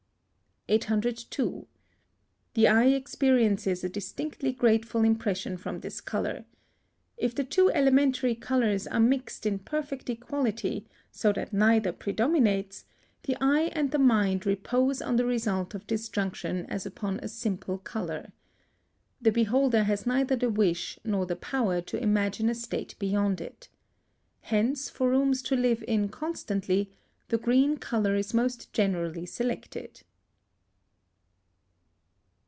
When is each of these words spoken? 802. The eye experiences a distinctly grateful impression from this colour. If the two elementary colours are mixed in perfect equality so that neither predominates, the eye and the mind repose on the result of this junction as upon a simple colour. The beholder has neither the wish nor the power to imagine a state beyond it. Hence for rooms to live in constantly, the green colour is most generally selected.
802. 0.69 1.67
The 2.53 2.67
eye 2.69 2.85
experiences 2.89 3.83
a 3.83 3.89
distinctly 3.89 4.53
grateful 4.53 5.03
impression 5.03 5.57
from 5.57 5.79
this 5.81 5.99
colour. 5.99 6.45
If 7.17 7.35
the 7.35 7.43
two 7.43 7.69
elementary 7.71 8.35
colours 8.35 8.87
are 8.87 8.99
mixed 8.99 9.45
in 9.45 9.59
perfect 9.59 10.09
equality 10.09 10.87
so 11.11 11.33
that 11.33 11.51
neither 11.51 11.91
predominates, 11.91 12.85
the 13.23 13.35
eye 13.41 13.71
and 13.73 13.91
the 13.91 13.97
mind 13.99 14.45
repose 14.45 15.01
on 15.01 15.17
the 15.17 15.25
result 15.25 15.73
of 15.75 15.85
this 15.87 16.07
junction 16.07 16.65
as 16.67 16.85
upon 16.85 17.19
a 17.19 17.27
simple 17.27 17.77
colour. 17.79 18.31
The 19.21 19.31
beholder 19.31 19.83
has 19.83 20.05
neither 20.07 20.37
the 20.37 20.49
wish 20.49 20.99
nor 21.03 21.25
the 21.25 21.35
power 21.35 21.81
to 21.81 21.97
imagine 22.01 22.47
a 22.49 22.55
state 22.55 22.95
beyond 22.97 23.41
it. 23.41 23.67
Hence 24.41 24.89
for 24.89 25.09
rooms 25.09 25.41
to 25.41 25.55
live 25.57 25.83
in 25.85 26.07
constantly, 26.07 26.93
the 27.27 27.37
green 27.37 27.75
colour 27.75 28.15
is 28.15 28.33
most 28.33 28.71
generally 28.71 29.25
selected. 29.25 30.03